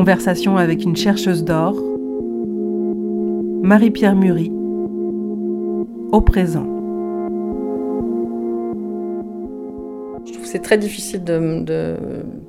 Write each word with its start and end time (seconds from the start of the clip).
Conversation 0.00 0.56
avec 0.56 0.82
une 0.82 0.96
chercheuse 0.96 1.44
d'or, 1.44 1.74
Marie-Pierre 3.62 4.16
Murie, 4.16 4.50
au 6.10 6.22
présent. 6.22 6.64
Je 10.24 10.32
trouve 10.32 10.44
que 10.44 10.48
c'est 10.48 10.62
très 10.62 10.78
difficile 10.78 11.22
de, 11.22 11.60
de, 11.60 11.96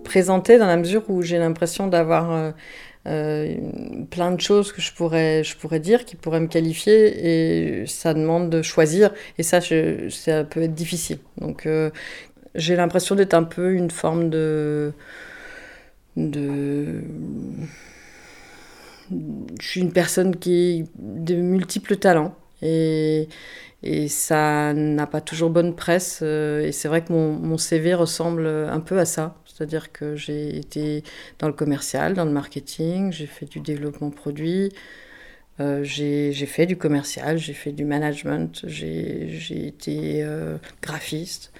présenter 0.05 0.59
dans 0.59 0.65
la 0.65 0.77
mesure 0.77 1.03
où 1.09 1.21
j'ai 1.23 1.39
l'impression 1.39 1.87
d'avoir 1.87 2.31
euh, 2.31 2.51
euh, 3.09 3.57
plein 4.09 4.31
de 4.31 4.39
choses 4.39 4.71
que 4.71 4.81
je 4.81 4.93
pourrais, 4.93 5.43
je 5.43 5.57
pourrais 5.57 5.81
dire, 5.81 6.05
qui 6.05 6.15
pourraient 6.15 6.39
me 6.39 6.47
qualifier, 6.47 7.81
et 7.81 7.85
ça 7.85 8.13
demande 8.13 8.49
de 8.49 8.61
choisir, 8.61 9.11
et 9.37 9.43
ça, 9.43 9.59
ça 9.59 10.45
peut 10.45 10.61
être 10.61 10.73
difficile. 10.73 11.17
Donc, 11.37 11.65
euh, 11.65 11.89
j'ai 12.55 12.77
l'impression 12.77 13.15
d'être 13.15 13.33
un 13.33 13.43
peu 13.43 13.73
une 13.73 13.91
forme 13.91 14.29
de, 14.29 14.93
de. 16.15 17.01
Je 19.61 19.67
suis 19.67 19.81
une 19.81 19.93
personne 19.93 20.35
qui 20.35 20.85
de 20.97 21.35
multiples 21.35 21.97
talents, 21.97 22.35
et, 22.61 23.29
et 23.83 24.07
ça 24.07 24.73
n'a 24.73 25.07
pas 25.07 25.21
toujours 25.21 25.49
bonne 25.51 25.75
presse. 25.75 26.19
Euh, 26.23 26.61
et 26.67 26.71
c'est 26.71 26.87
vrai 26.87 27.03
que 27.03 27.13
mon, 27.13 27.33
mon, 27.33 27.57
CV 27.57 27.93
ressemble 27.93 28.47
un 28.47 28.79
peu 28.79 28.99
à 28.99 29.05
ça. 29.05 29.35
C'est-à-dire 29.45 29.91
que 29.91 30.15
j'ai 30.15 30.57
été 30.57 31.03
dans 31.39 31.47
le 31.47 31.53
commercial, 31.53 32.15
dans 32.15 32.25
le 32.25 32.31
marketing, 32.31 33.11
j'ai 33.11 33.27
fait 33.27 33.45
du 33.45 33.59
développement 33.59 34.09
produit, 34.09 34.71
euh, 35.59 35.83
j'ai 35.83 36.33
fait 36.47 36.65
du 36.65 36.77
commercial, 36.77 37.37
j'ai 37.37 37.53
fait 37.53 37.71
du 37.71 37.85
management, 37.85 38.63
j'ai 38.67 39.67
été 39.67 40.23
euh, 40.23 40.57
graphiste. 40.81 41.51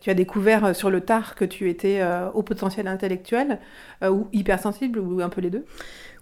Tu 0.00 0.08
as 0.08 0.14
découvert 0.14 0.64
euh, 0.64 0.72
sur 0.72 0.90
le 0.90 1.02
tard 1.02 1.34
que 1.34 1.44
tu 1.44 1.68
étais 1.68 2.00
euh, 2.00 2.30
au 2.30 2.42
potentiel 2.42 2.88
intellectuel 2.88 3.58
euh, 4.02 4.08
ou 4.08 4.28
hypersensible 4.32 4.98
ou 4.98 5.20
un 5.20 5.28
peu 5.28 5.42
les 5.42 5.50
deux? 5.50 5.66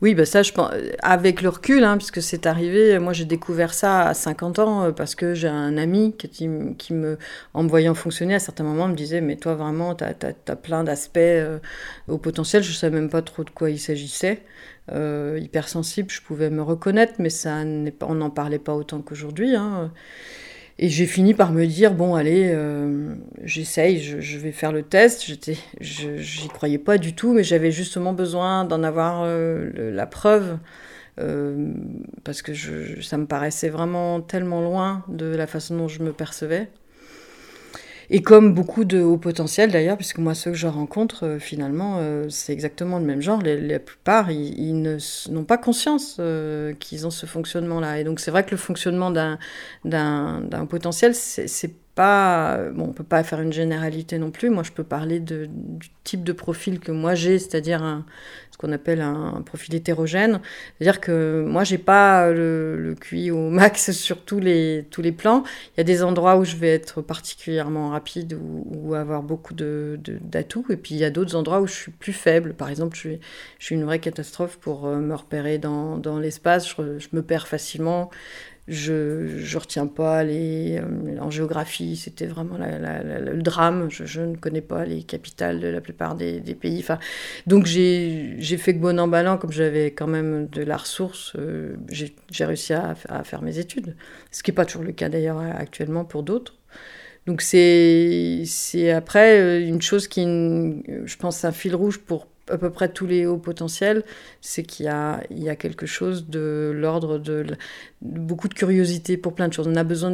Oui, 0.00 0.14
bah 0.14 0.24
ça, 0.26 0.42
je 0.42 0.52
pense, 0.52 0.70
avec 1.02 1.42
le 1.42 1.48
recul, 1.48 1.82
hein, 1.82 1.96
puisque 1.96 2.22
c'est 2.22 2.46
arrivé, 2.46 3.00
moi 3.00 3.12
j'ai 3.12 3.24
découvert 3.24 3.74
ça 3.74 4.08
à 4.08 4.14
50 4.14 4.60
ans 4.60 4.92
parce 4.92 5.16
que 5.16 5.34
j'ai 5.34 5.48
un 5.48 5.76
ami 5.76 6.14
qui, 6.16 6.48
qui, 6.78 6.92
me, 6.94 7.18
en 7.52 7.64
me 7.64 7.68
voyant 7.68 7.94
fonctionner 7.94 8.36
à 8.36 8.38
certains 8.38 8.62
moments, 8.62 8.86
me 8.86 8.94
disait 8.94 9.20
Mais 9.20 9.34
toi 9.34 9.56
vraiment, 9.56 9.96
tu 9.96 10.04
as, 10.04 10.56
plein 10.56 10.84
d'aspects 10.84 11.18
au 12.06 12.16
potentiel, 12.16 12.62
je 12.62 12.70
ne 12.70 12.76
savais 12.76 12.94
même 12.94 13.10
pas 13.10 13.22
trop 13.22 13.42
de 13.42 13.50
quoi 13.50 13.70
il 13.70 13.80
s'agissait. 13.80 14.42
hypersensible, 14.88 16.10
je 16.10 16.22
pouvais 16.22 16.50
me 16.50 16.62
reconnaître, 16.62 17.14
mais 17.18 17.30
ça 17.30 17.56
on 18.02 18.14
n'en 18.14 18.30
parlait 18.30 18.60
pas 18.60 18.74
autant 18.74 19.00
qu'aujourd'hui. 19.02 19.56
Hein. 19.56 19.90
Et 20.80 20.88
j'ai 20.88 21.06
fini 21.06 21.34
par 21.34 21.50
me 21.50 21.66
dire 21.66 21.92
bon 21.92 22.14
allez, 22.14 22.52
euh, 22.54 23.14
j'essaye, 23.42 24.00
je, 24.00 24.38
vais 24.38 24.52
faire 24.52 24.70
le 24.70 24.82
test. 24.82 25.24
J'étais, 25.26 25.56
j'y 25.80 26.48
croyais 26.48 26.78
pas 26.78 26.98
du 26.98 27.14
tout, 27.14 27.32
mais 27.32 27.42
j'avais 27.42 27.72
justement 27.72 28.12
besoin 28.12 28.64
d'en 28.64 28.84
avoir 28.84 29.22
euh, 29.24 29.70
la 29.92 30.06
preuve 30.06 30.58
euh, 31.18 31.72
parce 32.22 32.42
que 32.42 32.52
ça 33.02 33.18
me 33.18 33.26
paraissait 33.26 33.70
vraiment 33.70 34.20
tellement 34.20 34.60
loin 34.60 35.02
de 35.08 35.26
la 35.26 35.48
façon 35.48 35.76
dont 35.76 35.88
je 35.88 36.00
me 36.02 36.12
percevais. 36.12 36.68
Et 38.10 38.22
comme 38.22 38.54
beaucoup 38.54 38.84
de 38.84 39.02
hauts 39.02 39.18
potentiels 39.18 39.70
d'ailleurs, 39.70 39.96
puisque 39.96 40.18
moi 40.18 40.34
ceux 40.34 40.52
que 40.52 40.56
je 40.56 40.66
rencontre, 40.66 41.26
euh, 41.26 41.38
finalement, 41.38 41.98
euh, 41.98 42.28
c'est 42.30 42.54
exactement 42.54 42.98
le 42.98 43.04
même 43.04 43.20
genre. 43.20 43.42
la 43.42 43.78
plupart, 43.78 44.30
ils, 44.30 44.98
n'ont 45.30 45.44
pas 45.44 45.58
conscience 45.58 46.16
euh, 46.18 46.72
qu'ils 46.74 47.06
ont 47.06 47.10
ce 47.10 47.26
fonctionnement-là. 47.26 48.00
Et 48.00 48.04
donc 48.04 48.20
c'est 48.20 48.30
vrai 48.30 48.44
que 48.44 48.52
le 48.52 48.56
fonctionnement 48.56 49.10
d'un, 49.10 49.38
potentiel, 50.70 51.14
c'est 51.14 51.74
pas... 51.98 52.58
Bon, 52.74 52.84
on 52.84 52.92
peut 52.92 53.02
pas 53.02 53.24
faire 53.24 53.40
une 53.40 53.52
généralité 53.52 54.18
non 54.18 54.30
plus. 54.30 54.50
Moi, 54.50 54.62
je 54.62 54.70
peux 54.70 54.84
parler 54.84 55.18
de, 55.18 55.48
du 55.50 55.90
type 56.04 56.22
de 56.22 56.32
profil 56.32 56.78
que 56.78 56.92
moi 56.92 57.16
j'ai, 57.16 57.40
c'est-à-dire 57.40 57.82
un, 57.82 58.06
qu'on 58.58 58.72
appelle 58.72 59.00
un, 59.00 59.42
profil 59.42 59.74
hétérogène. 59.74 60.40
C'est-à-dire 60.78 61.00
que 61.00 61.44
moi, 61.46 61.64
j'ai 61.64 61.78
pas 61.78 62.30
le, 62.30 62.76
le, 62.76 62.94
QI 62.94 63.30
au 63.30 63.50
max 63.50 63.90
sur 63.92 64.24
tous 64.24 64.40
les, 64.40 64.86
tous 64.90 65.00
les 65.00 65.12
plans. 65.12 65.44
Il 65.74 65.78
y 65.78 65.80
a 65.80 65.84
des 65.84 66.02
endroits 66.02 66.36
où 66.36 66.44
je 66.44 66.56
vais 66.56 66.70
être 66.70 67.00
particulièrement 67.00 67.90
rapide 67.90 68.36
ou, 68.38 68.94
avoir 68.94 69.22
beaucoup 69.22 69.54
d'atouts. 69.54 70.64
De, 70.68 70.72
et 70.72 70.76
puis, 70.76 70.94
il 70.94 70.98
y 70.98 71.04
a 71.04 71.10
d'autres 71.10 71.36
endroits 71.36 71.60
où 71.60 71.66
je 71.66 71.74
suis 71.74 71.92
plus 71.92 72.12
faible. 72.12 72.52
Par 72.52 72.68
exemple, 72.68 72.96
je 72.96 73.18
suis, 73.58 73.74
une 73.74 73.84
vraie 73.84 74.00
catastrophe 74.00 74.58
pour 74.58 74.86
euh, 74.86 74.98
me 74.98 75.14
repérer 75.14 75.58
dans, 75.58 75.96
dans 75.96 76.18
l'espace. 76.18 76.68
Je, 76.68 77.08
me 77.12 77.22
perds 77.22 77.48
facilement 77.48 78.10
je 78.68 78.92
ne 78.92 79.58
retiens 79.58 79.86
pas 79.86 80.22
les 80.24 80.78
euh, 80.78 81.18
en 81.20 81.30
géographie 81.30 81.96
c'était 81.96 82.26
vraiment 82.26 82.58
le 82.58 83.42
drame. 83.42 83.88
Je, 83.90 84.20
ne 84.20 84.36
connais 84.36 84.60
pas 84.60 84.84
les 84.84 85.02
capitales 85.02 85.60
de 85.60 85.68
la 85.68 85.80
plupart 85.80 86.14
des, 86.14 86.40
pays. 86.54 86.84
Donc 87.46 87.66
j'ai 87.66 88.58
fait 88.58 88.74
que 88.74 88.78
bon 88.78 89.00
emballant 89.00 89.38
comme 89.38 89.52
j'avais 89.52 89.92
quand 89.92 90.06
même 90.06 90.48
de 90.48 90.62
la 90.62 90.76
ressource 90.76 91.32
euh, 91.38 91.76
j'ai 91.90 92.44
réussi 92.44 92.74
à, 92.74 92.94
à, 93.08 93.24
faire 93.24 93.42
mes 93.42 93.58
études. 93.58 93.96
Ce 94.30 94.42
qui 94.42 94.50
n'est 94.50 94.54
pas 94.54 94.64
toujours 94.64 94.84
le 94.84 94.92
cas 94.92 95.08
d'ailleurs 95.08 95.38
actuellement 95.38 96.04
pour 96.04 96.22
d'autres. 96.22 96.54
Donc 97.28 97.42
c'est 97.42 98.44
après 98.90 99.38
euh, 99.38 99.60
une 99.60 99.82
chose 99.82 100.08
qui 100.08 100.22
je 100.24 101.16
pense 101.16 101.44
un 101.44 101.52
fil 101.52 101.74
rouge 101.74 101.98
pour 101.98 102.26
à 102.50 102.58
peu 102.58 102.70
près 102.70 102.88
tous 102.88 103.06
les 103.06 103.26
hauts 103.26 103.38
potentiels, 103.38 104.04
c'est 104.40 104.62
qu'il 104.62 104.86
y 104.86 104.88
a, 104.88 105.56
quelque 105.56 105.86
chose 105.86 106.28
de 106.28 106.72
l'ordre 106.74 107.18
de, 107.18 107.46
beaucoup 108.02 108.48
de 108.48 108.54
curiosité 108.54 109.16
pour 109.16 109.34
plein 109.34 109.48
de 109.48 109.52
choses. 109.52 109.68
On 109.68 109.76
a 109.76 109.84
besoin 109.84 110.12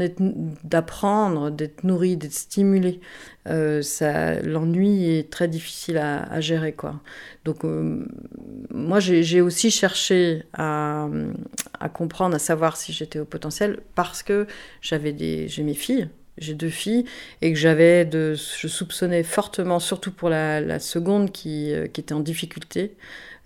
d'apprendre, 0.65 1.51
d'être 1.51 1.85
nourri, 1.85 2.17
d'être 2.17 2.33
stimulé. 2.33 3.01
Euh, 3.49 3.83
L'ennui 4.43 5.11
est 5.11 5.31
très 5.31 5.49
difficile 5.49 5.99
à, 5.99 6.41
gérer. 6.41 6.73
Quoi. 6.73 7.01
Donc 7.45 7.65
euh, 7.65 8.05
moi, 8.71 9.01
j'ai 9.01 9.41
aussi 9.41 9.71
cherché 9.71 10.45
à, 10.53 11.09
à, 11.81 11.89
comprendre, 11.89 12.35
à 12.35 12.39
savoir 12.39 12.77
si 12.77 12.93
j'étais 12.93 13.19
au 13.19 13.25
potentiel 13.25 13.81
parce 13.95 14.23
que 14.23 14.47
j'avais 14.81 15.15
j'ai 15.49 15.63
mes 15.63 15.75
filles 15.75 16.09
j'ai 16.39 16.55
deux 16.55 16.69
filles 16.69 17.05
et 17.43 17.53
que 17.53 17.59
j'avais 17.59 18.05
de, 18.05 18.35
je 18.35 18.69
soupçonnais 18.69 19.23
fortement, 19.23 19.79
surtout 19.79 20.13
pour 20.13 20.29
la, 20.29 20.79
seconde 20.79 21.31
qui, 21.33 21.73
euh, 21.73 21.87
qui, 21.87 22.01
était 22.01 22.15
en 22.15 22.21
difficulté 22.21 22.97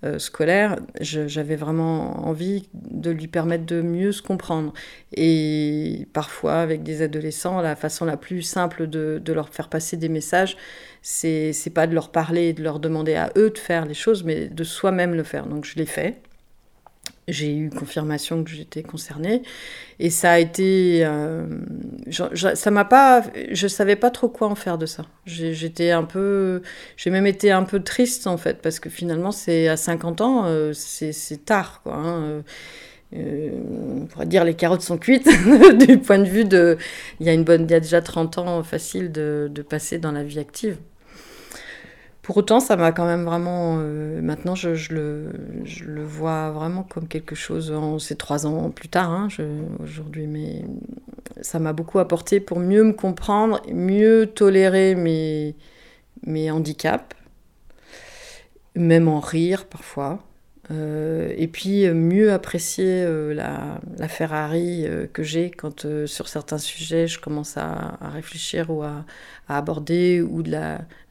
euh, 0.04 0.18
scolaire, 0.18 0.78
j'avais 1.00 1.56
vraiment 1.56 2.26
envie 2.28 2.68
de 2.72 3.10
lui 3.10 3.26
permettre 3.26 3.66
de 3.66 3.82
mieux 3.82 4.12
se 4.12 4.22
comprendre. 4.22 4.72
Et 5.12 6.06
parfois, 6.12 6.60
avec 6.60 6.82
des 6.84 7.02
adolescents, 7.02 7.60
la 7.60 7.74
façon 7.74 8.04
la 8.04 8.16
plus 8.16 8.42
simple 8.42 8.86
de, 8.86 9.20
de 9.22 9.32
leur 9.32 9.48
faire 9.48 9.68
passer 9.68 9.96
des 9.96 10.08
messages, 10.08 10.56
c'est 11.02 11.72
pas 11.74 11.86
de 11.86 11.94
leur 11.94 12.10
parler 12.10 12.48
et 12.48 12.52
de 12.52 12.62
leur 12.62 12.78
demander 12.78 13.14
à 13.14 13.30
eux 13.36 13.50
de 13.50 13.58
faire 13.58 13.86
les 13.86 13.94
choses, 13.94 14.24
mais 14.24 14.48
de 14.48 14.64
soi-même 14.64 15.14
le 15.14 15.24
faire. 15.24 15.46
Donc 15.46 15.64
je 15.64 15.74
l'ai 15.76 15.86
fait 15.86 16.20
j'ai 17.28 17.54
eu 17.54 17.70
confirmation 17.70 18.42
que 18.42 18.50
j'étais 18.50 18.82
concernée 18.82 19.42
et 20.00 20.10
ça 20.10 20.32
a 20.32 20.38
été 20.38 21.02
euh, 21.04 21.46
ça 22.10 22.70
m'a 22.70 22.84
pas 22.84 23.22
je 23.50 23.68
savais 23.68 23.96
pas 23.96 24.10
trop 24.10 24.28
quoi 24.28 24.48
en 24.48 24.54
faire 24.54 24.78
de 24.78 24.86
ça 24.86 25.04
j'étais 25.26 25.90
un 25.90 26.04
peu 26.04 26.62
j'ai 26.96 27.10
même 27.10 27.26
été 27.26 27.50
un 27.50 27.64
peu 27.64 27.80
triste 27.80 28.26
en 28.26 28.36
fait 28.36 28.60
parce 28.62 28.80
que 28.80 28.90
finalement 28.90 29.30
c'est 29.30 29.68
à 29.68 29.76
50 29.76 30.20
ans 30.20 30.42
euh, 30.46 30.72
c'est 30.72 31.44
tard 31.44 31.80
quoi 31.82 31.94
hein. 31.94 32.42
euh, 33.14 33.50
on 34.02 34.06
pourrait 34.06 34.26
dire 34.26 34.44
les 34.44 34.54
carottes 34.54 34.82
sont 34.82 34.98
cuites 34.98 35.28
du 35.86 35.98
point 35.98 36.18
de 36.18 36.28
vue 36.28 36.44
de 36.44 36.78
il 37.20 37.26
y 37.26 37.28
a 37.28 37.32
une 37.32 37.44
bonne 37.44 37.64
il 37.64 37.70
y 37.70 37.74
a 37.74 37.80
déjà 37.80 38.00
30 38.00 38.38
ans 38.38 38.62
facile 38.62 39.12
de 39.12 39.62
passer 39.68 39.98
dans 39.98 40.12
la 40.12 40.24
vie 40.24 40.38
active 40.38 40.78
pour 42.28 42.36
autant, 42.36 42.60
ça 42.60 42.76
m'a 42.76 42.92
quand 42.92 43.06
même 43.06 43.24
vraiment. 43.24 43.78
Euh, 43.80 44.20
maintenant, 44.20 44.54
je, 44.54 44.92
le, 44.92 46.04
vois 46.04 46.50
vraiment 46.50 46.82
comme 46.82 47.08
quelque 47.08 47.34
chose. 47.34 47.72
C'est 48.00 48.18
trois 48.18 48.44
ans 48.44 48.68
plus 48.68 48.90
tard, 48.90 49.10
hein, 49.10 49.28
aujourd'hui, 49.82 50.26
mais 50.26 50.62
ça 51.40 51.58
m'a 51.58 51.72
beaucoup 51.72 51.98
apporté 52.00 52.38
pour 52.38 52.60
mieux 52.60 52.84
me 52.84 52.92
comprendre, 52.92 53.62
mieux 53.72 54.26
tolérer 54.26 54.94
mes 54.94 56.50
handicaps, 56.50 57.16
même 58.74 59.08
en 59.08 59.20
rire 59.20 59.64
parfois. 59.64 60.22
Euh, 60.70 61.32
et 61.36 61.48
puis 61.48 61.86
euh, 61.86 61.94
mieux 61.94 62.30
apprécier 62.30 63.02
euh, 63.02 63.32
la, 63.32 63.80
la, 63.96 64.06
Ferrari 64.06 64.86
que 65.14 65.22
j'ai 65.22 65.50
quand 65.50 65.86
sur 66.06 66.28
certains 66.28 66.58
sujets 66.58 67.06
je 67.06 67.18
commence 67.18 67.56
à, 67.56 67.96
à 68.02 68.10
réfléchir 68.10 68.68
ou 68.68 68.82
à, 68.82 69.06
à, 69.48 69.56
aborder 69.56 70.20
ou 70.20 70.42
de 70.42 70.50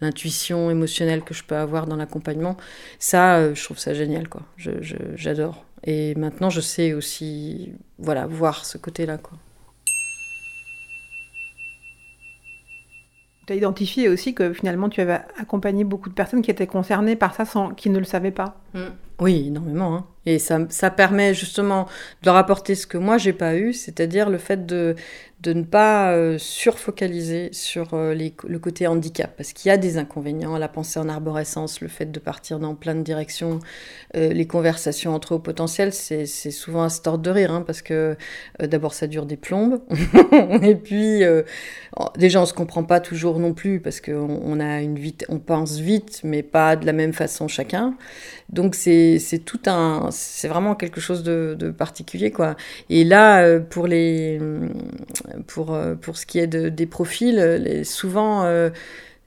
l'intuition 0.01 0.69
émotionnelle 0.69 1.24
que 1.24 1.33
je 1.33 1.44
peux 1.44 1.56
avoir 1.56 1.88
dans 1.88 1.95
l'accompagnement. 1.95 2.56
Ça, 3.00 3.54
je 3.54 3.63
trouve 3.63 3.80
ça 3.80 3.94
génial, 3.94 4.30
quoi. 4.30 4.44
J'adore. 4.57 5.65
Et 5.83 6.15
maintenant, 6.15 6.50
je 6.50 6.62
sais 6.62 6.94
aussi, 6.94 7.74
voilà, 7.98 8.27
voir 8.27 8.65
ce 8.65 8.77
côté-là, 8.77 9.18
quoi. 9.18 9.38
Tu 13.48 13.54
as 13.54 13.56
identifié 13.56 14.09
aussi 14.09 14.33
que 14.33 14.51
finalement 14.51 14.89
tu 14.89 15.00
avais 15.00 15.21
accompagné 15.39 15.86
beaucoup 15.86 16.09
de 16.09 16.13
personnes 16.13 16.42
qui 16.42 16.51
étaient 16.51 16.68
concernées 16.68 17.15
par 17.15 17.33
ça 17.33 17.45
sans 17.45 17.69
qui 17.69 17.89
ne 17.89 17.98
le 17.98 18.04
savaient 18.04 18.31
pas. 18.31 18.59
Mm. 18.74 18.88
Oui, 19.19 19.48
énormément. 19.48 19.96
Hein. 19.96 20.08
Et 20.28 20.40
ça, 20.40 20.60
ça 20.68 20.92
permet 20.92 21.34
justement 21.34 21.86
de 22.22 22.26
leur 22.26 22.36
apporter 22.36 22.76
ce 22.76 22.86
que 22.86 22.98
moi 22.98 23.18
j'ai 23.18 23.32
pas 23.32 23.56
eu, 23.56 23.72
c'est-à-dire 23.72 24.30
le 24.30 24.38
fait 24.38 24.66
de, 24.66 24.94
de 25.42 25.54
ne 25.54 25.64
pas 25.64 26.14
euh, 26.14 26.40
surfocaliser 26.40 27.50
sur 27.52 27.94
euh, 27.94 28.16
les, 28.16 28.34
le 28.48 28.58
côté 28.58 28.88
handicap, 28.88 29.32
parce 29.38 29.54
qu'il 29.54 29.70
y 29.70 29.72
a 29.72 29.78
des 29.78 30.00
inconvénients, 30.00 30.58
la 30.58 30.68
pensée 30.68 31.00
en 31.00 31.08
arborescence, 31.08 31.80
le 31.80 31.88
fait 31.88 32.12
de 32.12 32.20
partir 32.20 32.58
dans 32.60 32.74
plein 32.74 32.96
de 32.96 33.04
directions, 33.04 33.60
euh, 34.16 34.34
les 34.34 34.48
conversations 34.48 35.14
entre 35.14 35.36
hauts 35.36 35.40
potentiels, 35.40 35.94
c'est 35.94 36.26
souvent 36.26 36.82
un 36.82 36.90
stort 36.90 37.20
de 37.20 37.30
rire, 37.30 37.52
hein, 37.52 37.64
parce 37.66 37.84
que 37.84 38.18
d'abord 38.60 38.96
ça 38.96 39.06
dure 39.06 39.28
des 39.28 39.38
plombes, 39.38 39.82
et 40.64 40.76
puis 40.76 41.22
déjà 42.18 42.42
on 42.42 42.46
se 42.46 42.54
comprend 42.54 42.84
pas 42.84 43.00
toujours 43.00 43.40
non 43.40 43.54
plus, 43.54 43.80
parce 43.80 44.02
qu'on 44.02 44.58
on 45.30 45.40
pense 45.40 45.78
vite, 45.78 46.22
mais 46.24 46.42
pas 46.42 46.76
de 46.76 46.86
la 46.86 46.94
même 46.94 47.14
façon 47.14 47.48
chacun, 47.48 47.96
donc 48.50 48.74
c'est 48.74 49.20
tout 49.46 49.62
un, 49.68 50.10
c'est 50.18 50.48
vraiment 50.48 50.75
quelque 50.75 51.00
chose 51.00 51.24
de, 51.24 51.56
particulier 51.78 52.31
quoi. 52.31 52.56
Et 52.90 53.04
là 53.04 53.60
pour 53.60 53.88
les 53.88 54.40
pour, 55.48 55.74
euh, 55.74 55.96
pour 55.96 56.18
ce 56.18 56.25
qui 56.25 56.40
est 56.40 56.48
de, 56.48 56.69
des 56.69 56.86
profils, 56.86 57.84
souvent, 57.84 58.44
euh, 58.44 58.69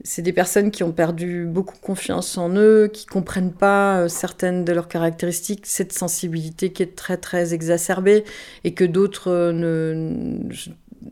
c'est 0.03 0.23
des 0.23 0.33
personnes 0.33 0.71
qui 0.71 0.83
ont 0.83 0.93
perdu 0.93 1.45
beaucoup 1.47 1.77
confiance 1.79 2.39
en 2.39 2.55
eux, 2.57 2.89
qui 2.93 3.07
comprennent 3.07 3.53
pas 3.53 4.01
euh, 4.01 4.09
certaines 4.09 4.65
de 4.65 4.73
leurs 4.73 4.89
caractéristiques, 4.89 5.67
cette 5.67 5.93
sensibilité 5.93 6.73
qui 6.73 6.83
est 6.83 6.97
très 6.97 7.17
très 7.17 7.53
exacerbée 7.53 8.25
et 8.65 8.73
que 8.73 8.85
d'autres 8.85 9.51
ne, 9.53 10.39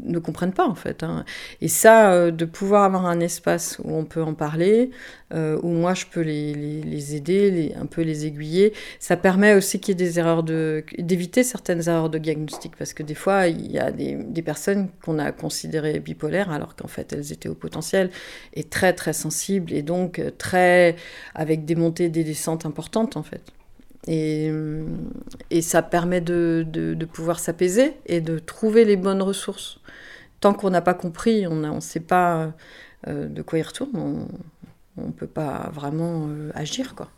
ne 0.03 0.19
comprennent 0.19 0.53
pas 0.53 0.67
en 0.67 0.75
fait. 0.75 1.03
Hein. 1.03 1.25
Et 1.61 1.69
ça, 1.69 2.13
euh, 2.13 2.31
de 2.31 2.45
pouvoir 2.45 2.85
avoir 2.85 3.07
un 3.07 3.21
espace 3.21 3.79
où 3.85 3.95
on 3.95 4.05
peut 4.05 4.23
en 4.23 4.35
parler, 4.35 4.91
euh, 5.35 5.59
où 5.63 5.69
moi 5.69 5.95
je 5.95 6.07
peux 6.07 6.21
les, 6.21 6.55
les, 6.55 7.15
aider, 7.15 7.75
un 7.81 7.87
peu 7.87 8.03
les 8.03 8.27
aiguiller, 8.27 8.73
ça 8.99 9.17
permet 9.17 9.55
aussi 9.55 9.81
qu'il 9.81 9.99
y 9.99 10.03
ait 10.03 10.07
des 10.07 10.19
erreurs 10.19 10.43
de, 10.43 10.85
d'éviter 10.99 11.43
certaines 11.43 11.89
erreurs 11.89 12.11
de 12.11 12.19
diagnostic, 12.19 12.77
parce 12.77 12.93
que 12.93 13.03
des 13.03 13.15
fois 13.15 13.49
il 13.49 13.71
y 13.71 13.79
a 13.79 13.91
des, 13.91 14.15
des 14.15 14.43
personnes 14.43 14.89
qu'on 15.05 15.19
a 15.19 15.33
considérées 15.33 16.01
bipolaires 16.01 16.51
alors 16.51 16.77
qu'en 16.77 16.89
fait 16.89 17.13
elles 17.13 17.33
étaient 17.33 17.49
au 17.49 17.55
potentiel 17.55 18.11
et 18.55 18.65
très 18.65 18.93
très 18.93 19.13
sensibles 19.13 19.73
et 19.73 19.83
donc 19.83 20.19
euh, 20.19 20.31
très 20.37 20.97
avec 21.35 21.65
des 21.65 21.75
montées 21.75 22.05
et 22.05 22.09
des 22.11 22.25
descentes 22.25 22.67
importantes 22.67 23.17
en 23.17 23.23
fait. 23.23 23.43
Et, 24.11 24.51
ça 25.61 25.83
permet 25.83 26.21
de, 26.21 27.07
pouvoir 27.13 27.39
s'apaiser 27.39 27.95
et 28.07 28.21
de 28.21 28.39
trouver 28.39 28.85
les 28.85 28.97
bonnes 28.97 29.23
ressources. 29.23 29.81
Tant 30.41 30.55
qu'on 30.55 30.71
n'a 30.71 30.81
pas 30.81 30.95
compris, 30.95 31.47
on 31.47 31.57
ne 31.57 31.81
sait 31.81 32.01
pas 32.01 32.53
euh, 33.07 33.29
de 33.29 33.43
quoi 33.43 33.59
il 33.59 33.63
retourne, 33.63 34.27
on 34.97 35.07
ne 35.07 35.13
peut 35.13 35.27
pas 35.27 35.71
vraiment 35.73 36.27
euh, 36.29 36.51
agir. 36.55 36.95
Quoi. 36.95 37.09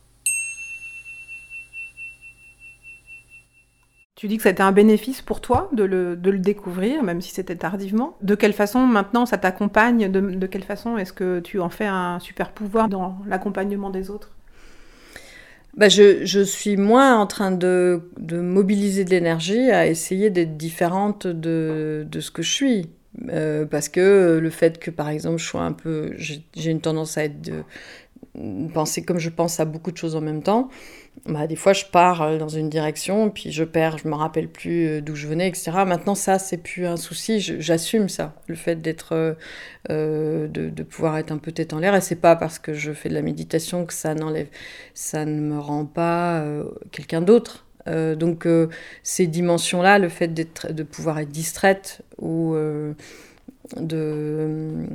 Tu 4.20 4.28
dis 4.28 4.36
que 4.36 4.42
ça 4.42 4.50
a 4.50 4.52
été 4.52 4.62
un 4.62 4.72
bénéfice 4.72 5.22
pour 5.22 5.40
toi 5.40 5.70
de 5.72 5.84
le, 5.84 6.14
découvrir, 6.16 7.02
même 7.02 7.22
si 7.22 7.30
c'était 7.30 7.56
tardivement. 7.56 8.18
De 8.20 8.34
quelle 8.34 8.52
façon 8.52 8.80
maintenant 8.80 9.24
ça 9.24 9.38
t'accompagne? 9.38 10.12
De 10.12 10.46
quelle 10.46 10.64
façon 10.64 10.98
est-ce 10.98 11.14
que 11.14 11.40
tu 11.40 11.58
en 11.60 11.70
fais 11.70 11.86
un 11.86 12.18
super 12.18 12.52
pouvoir 12.52 12.88
dans 12.88 13.16
l'accompagnement 13.26 13.88
des 13.88 14.10
autres? 14.10 14.32
Bah 15.76 15.88
je, 15.88 16.24
je, 16.24 16.40
suis 16.40 16.76
moins 16.76 17.18
en 17.18 17.26
train 17.26 17.52
de, 17.52 18.02
de 18.18 18.40
mobiliser 18.40 19.04
de 19.04 19.10
l'énergie 19.10 19.70
à 19.70 19.86
essayer 19.86 20.30
d'être 20.30 20.56
différente 20.56 21.26
de, 21.26 22.06
de, 22.10 22.20
ce 22.20 22.30
que 22.30 22.42
je 22.42 22.50
suis. 22.50 22.90
Euh, 23.28 23.66
parce 23.66 23.88
que 23.88 24.38
le 24.40 24.50
fait 24.50 24.78
que, 24.78 24.90
par 24.90 25.08
exemple, 25.08 25.38
je 25.38 25.46
sois 25.46 25.62
un 25.62 25.72
peu. 25.72 26.12
J'ai 26.16 26.70
une 26.70 26.80
tendance 26.80 27.18
à 27.18 27.24
être. 27.24 27.40
De, 27.40 27.62
penser 28.72 29.02
comme 29.02 29.18
je 29.18 29.30
pense 29.30 29.60
à 29.60 29.64
beaucoup 29.64 29.90
de 29.90 29.96
choses 29.96 30.16
en 30.16 30.20
même 30.20 30.42
temps 30.42 30.68
bah, 31.26 31.46
des 31.46 31.56
fois 31.56 31.74
je 31.74 31.84
pars 31.84 32.22
euh, 32.22 32.38
dans 32.38 32.48
une 32.48 32.70
direction, 32.70 33.30
puis 33.30 33.52
je 33.52 33.62
perds, 33.64 33.98
je 33.98 34.08
me 34.08 34.14
rappelle 34.14 34.48
plus 34.48 34.86
euh, 34.86 35.00
d'où 35.02 35.14
je 35.14 35.26
venais, 35.26 35.48
etc. 35.48 35.70
Maintenant, 35.86 36.14
ça, 36.14 36.38
c'est 36.38 36.56
plus 36.56 36.86
un 36.86 36.96
souci, 36.96 37.40
j'assume 37.40 38.08
ça, 38.08 38.34
le 38.46 38.54
fait 38.54 38.76
d'être, 38.80 39.36
euh, 39.90 40.48
de, 40.48 40.82
pouvoir 40.82 41.18
être 41.18 41.30
un 41.30 41.36
peu 41.36 41.52
tête 41.52 41.74
en 41.74 41.78
l'air, 41.78 41.94
et 41.94 42.00
c'est 42.00 42.16
pas 42.16 42.36
parce 42.36 42.58
que 42.58 42.72
je 42.72 42.92
fais 42.92 43.10
de 43.10 43.14
la 43.14 43.22
méditation 43.22 43.84
que 43.84 43.92
ça 43.92 44.14
n'enlève, 44.14 44.48
ça 44.94 45.26
ne 45.26 45.40
me 45.40 45.58
rend 45.58 45.84
pas 45.84 46.42
quelqu'un 46.90 47.20
d'autre. 47.20 47.66
donc 47.86 48.46
ces 49.02 49.26
dimensions-là, 49.26 49.98
le 49.98 50.08
fait 50.08 50.28
de 50.28 50.82
pouvoir 50.82 51.18
être 51.18 51.30
distraite 51.30 52.02
ou 52.18 52.54
de, 53.76 54.86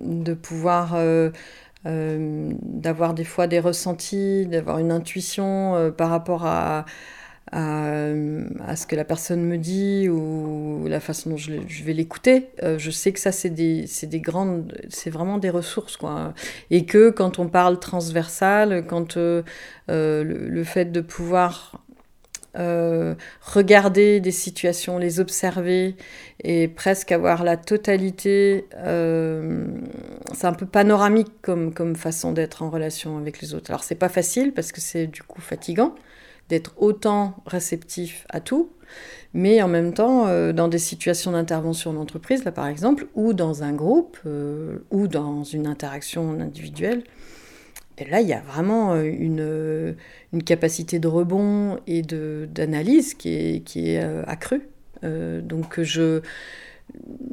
de 0.00 0.34
pouvoir 0.34 0.96
d'avoir 1.84 3.14
des 3.14 3.24
fois 3.24 3.46
des 3.46 3.60
ressentis, 3.60 4.46
d'avoir 4.46 4.78
une 4.78 4.92
intuition 4.92 5.74
euh, 5.74 5.90
par 5.90 6.10
rapport 6.10 6.46
à, 6.46 6.84
à, 7.50 8.12
à, 8.66 8.76
ce 8.76 8.86
que 8.86 8.94
la 8.94 9.04
personne 9.04 9.44
me 9.44 9.58
dit 9.58 10.08
ou 10.08 10.86
la 10.86 11.00
façon 11.00 11.30
dont 11.30 11.36
je, 11.36 11.52
vais 11.84 11.92
l'écouter. 11.92 12.50
Euh, 12.62 12.78
je 12.78 12.90
sais 12.90 13.12
que 13.12 13.18
ça, 13.18 13.32
c'est 13.32 13.50
des, 13.50 13.86
des 14.02 14.20
grandes, 14.20 14.72
c'est 14.90 15.10
vraiment 15.10 15.38
des 15.38 15.50
ressources, 15.50 15.96
quoi. 15.96 16.34
Et 16.70 16.86
que 16.86 17.10
quand 17.10 17.38
on 17.38 17.48
parle 17.48 17.78
transversal, 17.80 18.86
quand 18.86 19.16
le, 19.16 20.64
fait 20.64 20.92
de 20.92 21.00
pouvoir 21.00 21.81
euh, 22.58 23.14
regarder 23.40 24.20
des 24.20 24.30
situations, 24.30 24.98
les 24.98 25.20
observer 25.20 25.96
et 26.44 26.68
presque 26.68 27.10
avoir 27.10 27.44
la 27.44 27.56
totalité. 27.56 28.66
Euh, 28.76 29.66
c'est 30.34 30.46
un 30.46 30.52
peu 30.52 30.66
panoramique 30.66 31.32
comme, 31.40 31.96
façon 31.96 32.32
d'être 32.32 32.62
en 32.62 32.68
relation 32.68 33.16
avec 33.16 33.40
les 33.40 33.54
autres. 33.54 33.70
Alors 33.70 33.84
c'est 33.84 33.94
pas 33.94 34.10
facile 34.10 34.52
parce 34.52 34.70
que 34.70 34.80
c'est 34.82 35.06
du 35.06 35.22
coup 35.22 35.40
fatigant 35.40 35.94
d'être 36.50 36.74
autant 36.76 37.36
réceptif 37.46 38.26
à 38.28 38.40
tout, 38.40 38.70
mais 39.32 39.62
en 39.62 39.68
même 39.68 39.94
temps, 39.94 40.26
euh, 40.26 40.52
dans 40.52 40.68
des 40.68 40.78
situations 40.78 41.32
d'intervention 41.32 41.94
d'entreprise, 41.94 42.44
là 42.44 42.52
par 42.52 42.66
exemple, 42.66 43.06
ou 43.14 43.32
dans 43.32 43.62
un 43.62 43.72
groupe, 43.72 44.18
ou 44.90 45.08
dans 45.08 45.44
une 45.44 45.66
interaction 45.66 46.32
individuelle, 46.38 47.02
et 47.98 48.04
là, 48.06 48.20
il 48.20 48.28
y 48.28 48.32
a 48.32 48.40
vraiment 48.40 48.94
euh, 48.94 49.04
une, 49.04 49.40
euh, 49.40 49.92
une 50.32 50.42
capacité 50.42 50.98
de 50.98 51.08
rebond 51.08 51.78
et 51.86 52.02
d'analyse 52.02 53.14
qui 53.14 53.34
est, 53.34 53.64
qui 53.64 53.90
est 53.90 54.02
euh, 54.02 54.22
accrue. 54.26 54.62
donc, 55.02 55.80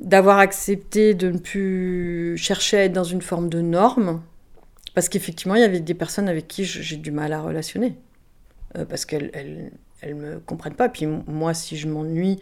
d'avoir 0.01 0.39
accepté 0.39 1.13
de 1.13 1.31
ne 1.31 1.37
plus 1.37 2.37
chercher 2.37 2.77
à 2.77 2.83
être 2.85 2.93
dans 2.93 3.03
une 3.03 3.21
forme 3.21 3.49
de 3.49 3.61
norme, 3.61 4.21
parce 4.95 5.09
qu'effectivement, 5.09 5.55
il 5.55 5.61
y 5.61 5.65
avait 5.65 5.79
des 5.79 5.93
personnes 5.93 6.29
avec 6.29 6.47
qui 6.47 6.65
j'ai 6.65 6.97
du 6.97 7.11
mal 7.11 7.33
à 7.33 7.41
relationner, 7.41 7.95
parce 8.87 9.05
qu'elles 9.05 9.71
ne 10.03 10.13
me 10.13 10.39
comprennent 10.39 10.75
pas. 10.75 10.89
Puis 10.89 11.05
moi, 11.05 11.53
si 11.53 11.77
je 11.77 11.87
m'ennuie, 11.87 12.39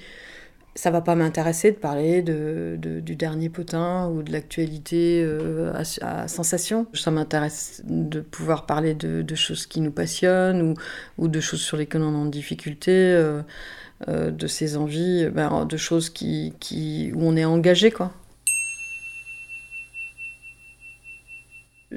ça 0.77 0.91
va 0.91 1.01
pas 1.01 1.15
m'intéresser 1.15 1.72
de 1.72 1.77
parler 1.77 2.22
de, 2.22 2.77
du 2.79 3.15
dernier 3.15 3.50
potin 3.50 4.10
ou 4.10 4.22
de 4.22 4.31
l'actualité 4.31 5.24
euh, 5.24 5.74
à, 6.01 6.27
sensation. 6.27 6.86
Ça 6.93 7.10
m'intéresse 7.10 7.81
de 7.86 8.22
pouvoir 8.22 8.67
parler 8.67 8.93
de, 8.93 9.36
choses 9.36 9.65
qui 9.65 9.81
nous 9.81 9.91
passionnent 9.91 10.62
ou, 10.62 10.74
ou, 11.17 11.27
de 11.27 11.39
choses 11.39 11.62
sur 11.62 11.77
lesquelles 11.77 12.03
on 12.03 12.13
est 12.13 12.17
en 12.17 12.25
difficulté, 12.25 12.91
euh, 12.91 13.41
euh, 14.07 14.29
de 14.29 14.46
ses 14.46 14.77
envies, 14.77 15.27
ben, 15.31 15.65
de 15.65 15.77
choses 15.77 16.12
qui, 16.12 16.53
où 17.15 17.24
on 17.24 17.36
est 17.36 17.46
engagé. 17.46 17.89
Quoi. 17.89 18.13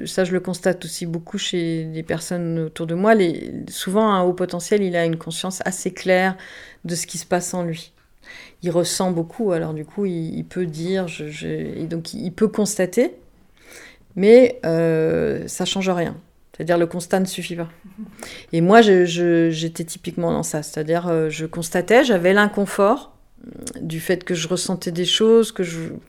Ça, 0.05 0.23
je 0.23 0.31
le 0.31 0.39
constate 0.39 0.85
aussi 0.85 1.05
beaucoup 1.05 1.37
chez 1.37 1.83
les 1.83 2.01
personnes 2.01 2.57
autour 2.57 2.87
de 2.87 2.95
moi. 2.95 3.13
Souvent, 3.69 4.11
un 4.11 4.23
haut 4.23 4.33
potentiel, 4.33 4.81
il 4.81 4.95
a 4.95 5.05
une 5.05 5.17
conscience 5.17 5.61
assez 5.65 5.93
claire 5.93 6.35
de 6.83 6.95
ce 6.95 7.05
qui 7.05 7.19
se 7.19 7.27
passe 7.27 7.53
en 7.53 7.63
lui 7.63 7.93
il 8.63 8.69
ressent 8.69 9.11
beaucoup, 9.11 9.51
alors 9.51 9.73
du 9.73 9.85
coup, 9.85 10.05
il, 10.05 10.43
peut 10.45 10.65
dire, 10.65 11.07
je, 11.07 11.47
et 11.47 11.85
donc 11.85 12.13
il 12.13 12.31
peut 12.31 12.47
constater, 12.47 13.15
mais 14.15 14.59
euh, 14.65 15.47
ça 15.47 15.65
change 15.65 15.89
rien. 15.89 16.15
C'est-à-dire 16.55 16.77
le 16.77 16.85
constat 16.85 17.19
ne 17.19 17.25
suffit 17.25 17.55
pas. 17.55 17.69
Et 18.51 18.61
moi, 18.61 18.81
j'étais 18.81 19.83
typiquement 19.83 20.31
dans 20.31 20.43
ça, 20.43 20.61
c'est-à-dire 20.63 21.07
euh, 21.07 21.29
je 21.29 21.45
constatais, 21.45 22.03
j'avais 22.03 22.33
l'inconfort 22.33 23.15
euh, 23.47 23.79
du 23.81 23.99
fait 23.99 24.23
que 24.23 24.35
je 24.35 24.47
ressentais 24.47 24.91
des 24.91 25.05
choses, 25.05 25.51
que 25.51 25.63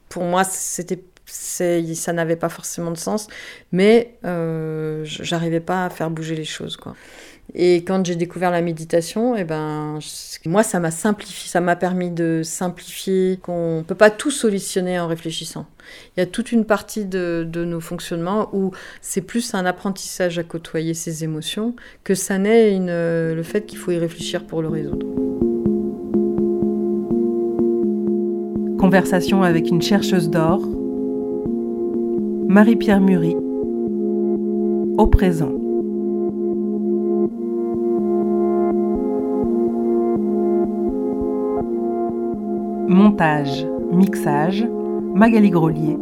pour 0.08 0.24
moi, 0.24 0.44
c'était 0.44 1.02
ça 1.32 2.12
n'avait 2.12 2.36
pas 2.36 2.48
forcément 2.48 2.90
de 2.90 2.98
sens, 2.98 3.28
mais 3.72 4.14
euh, 4.24 5.02
j'arrivais 5.04 5.60
pas 5.60 5.86
à 5.86 5.90
faire 5.90 6.10
bouger 6.10 6.34
les 6.34 6.44
choses, 6.44 6.76
quoi. 6.76 6.94
Et 7.54 7.76
quand 7.84 8.06
j'ai 8.06 8.16
découvert 8.16 8.50
la 8.50 8.62
méditation, 8.62 9.36
et 9.36 9.40
eh 9.40 9.44
ben, 9.44 9.98
moi, 10.46 10.62
ça 10.62 10.80
m'a 10.80 10.90
simplifié, 10.90 11.50
ça 11.50 11.60
m'a 11.60 11.76
permis 11.76 12.10
de 12.10 12.40
simplifier 12.42 13.38
qu'on 13.42 13.78
ne 13.78 13.82
peut 13.82 13.94
pas 13.94 14.10
tout 14.10 14.30
solutionner 14.30 14.98
en 14.98 15.06
réfléchissant. 15.06 15.66
Il 16.16 16.20
y 16.20 16.22
a 16.22 16.26
toute 16.26 16.52
une 16.52 16.64
partie 16.64 17.04
de, 17.04 17.46
de 17.46 17.64
nos 17.66 17.80
fonctionnements 17.80 18.48
où 18.54 18.70
c'est 19.02 19.20
plus 19.20 19.54
un 19.54 19.66
apprentissage 19.66 20.38
à 20.38 20.44
côtoyer 20.44 20.94
ses 20.94 21.24
émotions 21.24 21.74
que 22.04 22.14
ça 22.14 22.38
n'est 22.38 22.78
le 22.78 23.42
fait 23.42 23.66
qu'il 23.66 23.78
faut 23.78 23.90
y 23.90 23.98
réfléchir 23.98 24.46
pour 24.46 24.62
le 24.62 24.68
résoudre. 24.68 25.06
Conversation 28.78 29.42
avec 29.42 29.68
une 29.68 29.82
chercheuse 29.82 30.30
d'or, 30.30 30.60
Marie-Pierre 32.52 33.00
Murie, 33.00 33.34
au 34.98 35.06
présent. 35.06 35.48
Montage, 42.88 43.66
mixage, 43.90 44.68
Magali 45.14 45.48
Grolier, 45.48 45.96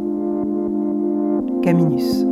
Caminus. 1.63 2.25